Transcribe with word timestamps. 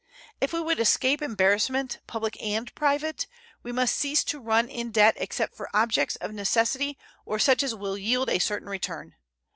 If 0.39 0.51
we 0.51 0.59
would 0.59 0.79
escape 0.79 1.21
embarrassment, 1.21 1.99
public 2.07 2.35
and 2.41 2.73
private, 2.73 3.27
we 3.61 3.71
must 3.71 3.95
cease 3.95 4.23
to 4.23 4.39
run 4.39 4.67
in 4.67 4.89
debt 4.89 5.13
except 5.17 5.53
for 5.53 5.69
objects 5.75 6.15
of 6.15 6.33
necessity 6.33 6.97
or 7.23 7.37
such 7.37 7.61
as 7.61 7.75
will 7.75 7.99
yield 7.99 8.27
a 8.27 8.39
certain 8.39 8.67
return. 8.67 9.13